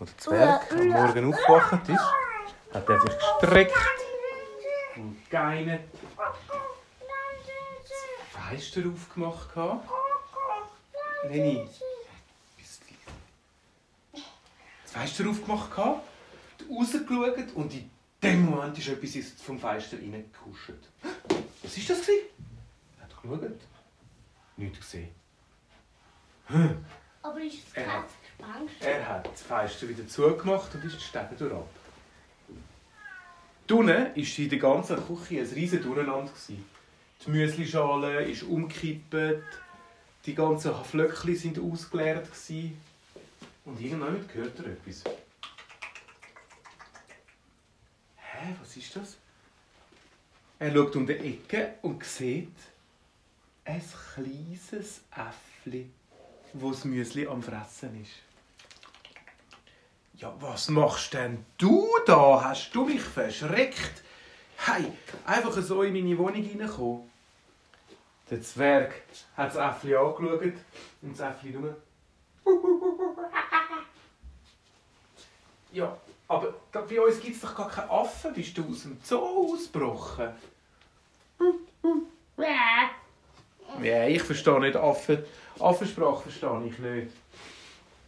[0.00, 2.00] Als der Zwerg am Morgen aufgewacht ist,
[2.72, 3.76] hat er sich gestreckt
[4.96, 5.82] und geinert.
[8.32, 9.50] Das Fenster aufgemacht.
[11.28, 11.68] Leni,
[14.82, 17.90] das Fenster aufgemacht, rausgeschaut und in
[18.22, 20.88] dem Moment ist etwas vom Fenster reingekuschelt.
[21.62, 22.08] Was war das?
[22.08, 23.60] Er hat geschaut,
[24.56, 25.14] nichts gesehen.
[27.22, 28.08] Aber ist es Er kein hat-
[28.38, 28.82] Gespenst?
[28.82, 31.68] Er hat das Fenster wieder zugemacht und ist die Stege durchab.
[33.70, 36.32] Unten war in der ganzen Küche ein riesiges Durcheinander.
[36.48, 39.14] Die Müslischale ist umgekippt,
[40.26, 42.28] die ganzen Flöckchen sind ausgeleert.
[43.64, 45.04] Und irgendwann hört er etwas.
[48.16, 49.16] Hä, was ist das?
[50.58, 52.56] Er schaut um die Ecke und sieht
[53.64, 53.82] ein
[54.14, 55.88] kleines Äffli,
[56.52, 58.12] wo das Müsli am Fressen ist.
[60.14, 62.42] Ja, was machst denn du da?
[62.44, 64.02] Hast du mich verschreckt?
[64.58, 64.92] Hey,
[65.24, 67.10] einfach so in meine Wohnung reinkommen.
[68.30, 69.02] Der Zwerg
[69.36, 70.42] hat das Äffli angeschaut
[71.02, 71.76] und das Äffli nur.
[75.72, 75.96] Ja,
[76.28, 78.34] aber bei uns gibt es doch gar keine Affen.
[78.34, 80.30] Bist du aus dem Zoo ausgebrochen?
[83.82, 85.18] Ja, ich verstehe nicht Affen.
[85.58, 87.12] Affensprache verstehe ich nicht.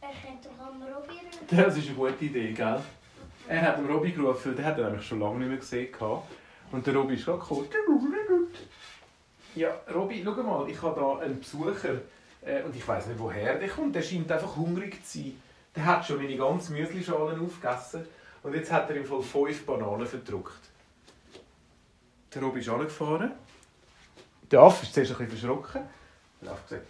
[0.00, 1.46] Er könnte doch am Robby rufen.
[1.50, 2.80] Das ist eine gute Idee, gell?
[3.48, 5.88] Er hat den Robby gerufen, den hat er nämlich schon lange nicht mehr gesehen.
[6.72, 7.66] Und der Robby ist gerade gekommen.
[9.54, 12.00] Ja, Robby, schau mal, ich habe hier einen Besucher.
[12.42, 13.94] Äh, und ich weiß nicht, woher der kommt.
[13.94, 15.40] Der scheint einfach hungrig zu sein.
[15.74, 18.06] Der hat schon meine ganzen Müslischalen aufgegessen.
[18.42, 20.70] Und jetzt hat er im Fall fünf Bananen verdruckt.
[22.32, 23.32] Der Robby ist angefahren.
[24.50, 25.82] Der Affe ist zuerst ein bisschen verschrocken.
[26.42, 26.86] Der Affe gesagt...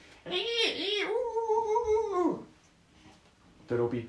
[3.69, 4.08] Der Robby...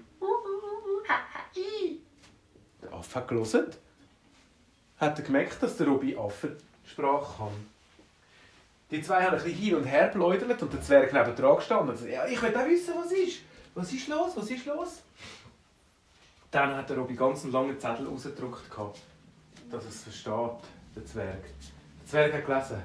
[2.82, 3.68] Der Affe hat gelesen.
[4.98, 7.68] Hat er gemerkt, dass der Robby Affensprache kann.
[8.90, 11.90] Die zwei haben ein bisschen hin und her geläutert und der Zwerg neben dran gestanden
[11.90, 13.40] und gesagt, ja, ich will auch wissen, was ist.
[13.74, 14.32] Was ist los?
[14.36, 15.02] Was ist los?
[16.52, 18.70] Dann hat der Robby ganz einen langen Zettel rausgedruckt,
[19.72, 20.60] dass er es versteht,
[20.96, 21.44] der Zwerg.
[21.44, 22.84] Der Zwerg hat gelesen,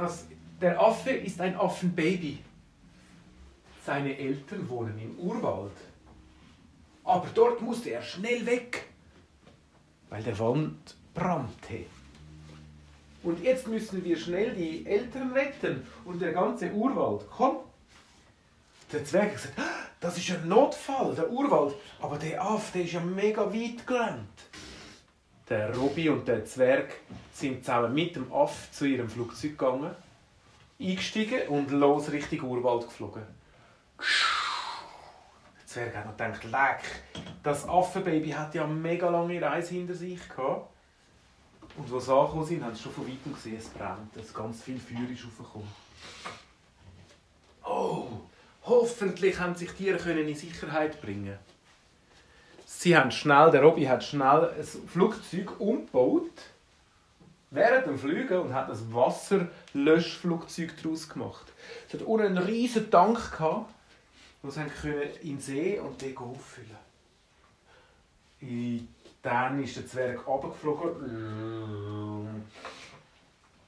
[0.00, 0.26] dass
[0.60, 2.38] der Affe ist ein Affenbaby.
[3.84, 5.76] Seine Eltern wohnen im Urwald.
[7.04, 8.86] Aber dort musste er schnell weg,
[10.08, 11.86] weil der Wald brannte.
[13.22, 17.26] Und jetzt müssen wir schnell die Eltern retten und der ganze Urwald.
[17.30, 17.56] Komm!
[18.92, 21.74] Der Zwerg gesagt, «Ah, das ist ein Notfall, der Urwald.
[22.00, 24.28] Aber der Aff, der ist ja mega weit gerannt.
[25.50, 26.92] Der Robby und der Zwerg
[27.32, 29.90] sind zusammen mit dem Aff zu ihrem Flugzeug gegangen,
[30.78, 33.24] eingestiegen und los Richtung Urwald geflogen.
[33.98, 39.94] Der Zwerg hat noch gedacht, leck, das Affenbaby hat ja eine mega lange Reise hinter
[39.94, 40.70] sich gehabt.
[41.76, 44.62] Und als sie angekommen sind, haben sie schon von weitem gesehen, es brennt, dass ganz
[44.62, 45.68] viel Feuer ist aufgekommen.
[47.64, 48.06] Oh,
[48.62, 51.36] hoffentlich haben sich die Tiere in Sicherheit bringen.
[52.82, 56.32] Sie haben schnell, der Robby hat schnell ein Flugzeug umgebaut
[57.50, 61.52] während dem Fliegen und hat ein Wasserlöschflugzeug daraus gemacht.
[61.86, 63.70] Es hat unten einen riesen Tank gehabt,
[64.40, 66.78] wo sie können in den See und den auffüllen.
[69.20, 72.46] Dann ist der Zwerg runtergeflogen,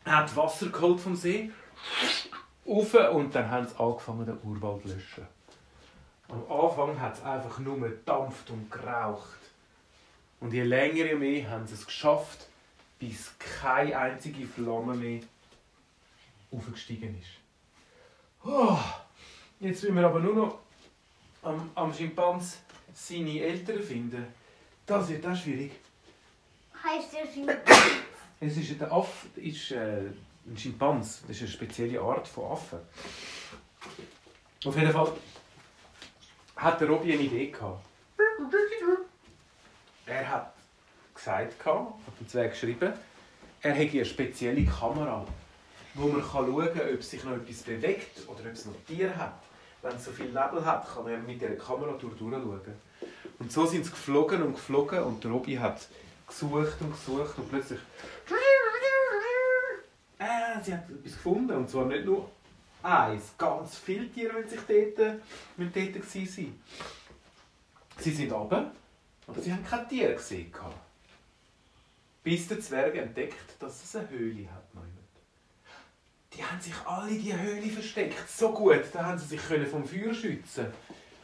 [0.07, 1.51] hat Wasser geholt vom See,
[2.67, 5.27] rauf und dann haben sie angefangen, den Urwald zu löschen.
[6.33, 9.39] Am Anfang hat es einfach nur gedampft und geraucht.
[10.41, 12.47] Und je länger, je mehr haben sie es geschafft,
[12.99, 15.21] bis keine einzige Flamme mehr
[16.51, 17.29] aufgestiegen ist.
[18.45, 18.79] Oh,
[19.61, 20.59] jetzt will wir aber nur noch
[21.43, 22.61] am, am Schimpans
[22.95, 24.27] seine Eltern finden.
[24.87, 25.73] Das wird auch schwierig.
[26.83, 27.49] Heißt der Sim
[28.41, 30.07] Es ist, der Affe ist äh,
[30.47, 31.21] ein Schimpans.
[31.29, 32.79] Das ist eine spezielle Art von Affen.
[34.65, 35.13] Auf jeden Fall
[36.63, 37.85] hat der Robby eine Idee gehabt.
[40.07, 40.55] Er hat
[41.15, 42.93] gesagt, gehabt, hat Zwerg geschrieben,
[43.61, 45.27] er hätte eine spezielle Kamera,
[45.95, 49.43] wo man schauen kann, ob sich noch etwas bewegt oder ob es noch Tiere hat.
[49.83, 52.61] Wenn es so viel Nebel hat, kann er mit dieser Kamera durch durchschauen.
[53.39, 55.89] Und so sind sie geflogen und geflogen und der Robby hat
[56.29, 57.81] gesucht und gesucht und plötzlich
[60.19, 62.31] äh, sie hat etwas gefunden und zwar nicht nur
[62.83, 65.21] eins, ganz viele Tiere, wenn sich dort,
[65.57, 66.61] wenn dort gewesen sind.
[67.99, 68.73] Sie sind runter,
[69.27, 70.53] aber sie haben keine Tiere gesehen.
[72.23, 74.63] Bis der Zwerg entdeckt, dass es eine Höhle hat.
[76.35, 78.29] Die haben sich alle in die Höhle versteckt.
[78.29, 80.67] So gut, da haben sie sich vom Feuer schützen.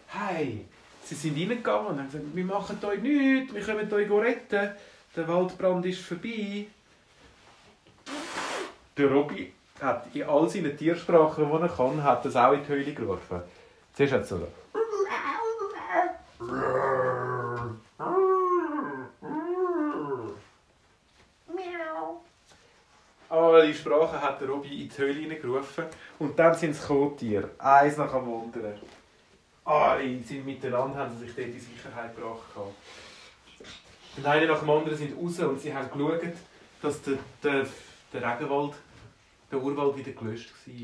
[0.08, 0.66] Hey,
[1.04, 4.74] sie sind reingegangen und haben gesagt, wir machen euch nichts, wir können euch retten.
[5.16, 6.66] Der Waldbrand ist vorbei.
[8.96, 12.68] Der Robby hat in all seinen Tiersprachen, die er kann, hat das auch in die
[12.68, 13.42] Höhle gerufen.
[13.94, 14.46] Zuerst hat es so
[23.30, 25.84] Alle Sprachen hat der Robby in die Höhle hineingerufen.
[26.18, 27.50] Und dann sind es Kottiere.
[27.58, 28.74] Eins nach dem anderen.
[29.64, 32.40] Alle sind miteinander, haben sie sich dort in Sicherheit gebracht.
[34.16, 36.22] Und einer nach dem anderen sind raus und sie haben geschaut,
[36.80, 37.66] dass der, der,
[38.12, 38.74] der Regenwald,
[39.50, 40.74] der Urwald wieder gelöscht war.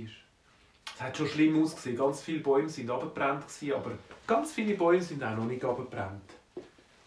[0.94, 1.96] Es hat schon schlimm ausgesehen.
[1.96, 3.44] Ganz viele Bäume sind abgebrannt,
[3.74, 3.92] aber
[4.26, 6.30] ganz viele Bäume sind auch noch nicht abgebrannt.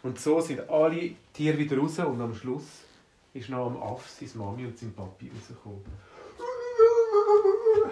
[0.03, 2.83] Und so sind alle Tiere wieder raus und am Schluss
[3.33, 5.83] ist noch am Aff seine Mami und sein Papi rausgekommen.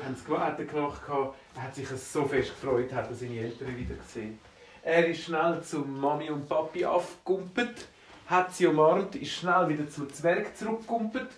[0.04, 1.36] Haben sie hat gemacht, gehabt.
[1.56, 4.40] er hat sich so fest gefreut, hat er seine Eltern wieder gesehen.
[4.84, 7.88] Er ist schnell zu Mami und Papi aufgekumpelt,
[8.28, 11.30] hat sie umarmt, ist schnell wieder zum Zwerg zurückgekumpelt,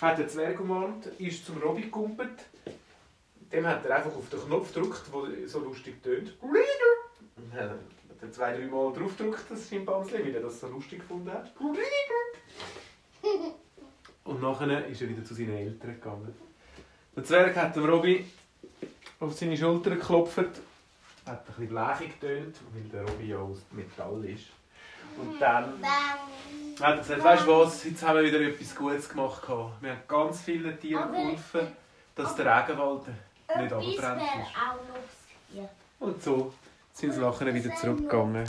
[0.00, 2.44] hat den Zwerg umarmt, ist zum Robby gekumpelt.
[3.52, 6.34] Dem hat er einfach auf den Knopf gedrückt, der so lustig tönt.
[7.36, 7.76] Und dann hat
[8.20, 11.52] er zwei, drei Mal drauf gedrückt, das Schimpanse, weil er das so lustig gefunden hat.
[14.24, 16.34] Und nachher ist er wieder zu seinen Eltern gegangen.
[17.16, 18.26] Der Zwerg hat dem Robby
[19.20, 20.60] auf seine Schulter geklopft, hat
[21.26, 24.46] ein bisschen blechig getönt, weil der Robby ja aus Metall ist.
[25.16, 25.80] Und dann
[26.80, 29.42] hat er gesagt, weißt du was, jetzt haben wir wieder etwas Gutes gemacht.
[29.80, 31.76] Wir haben ganz vielen Tieren Aber- geholfen,
[32.14, 34.04] dass der Regenwald nicht wäre ist.
[34.04, 34.20] auch noch
[35.50, 35.68] gewesen.
[36.00, 36.52] Und so
[36.92, 38.48] sind sie nachher wieder zurückgegangen.